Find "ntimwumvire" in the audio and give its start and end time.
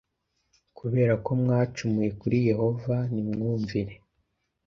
3.11-3.93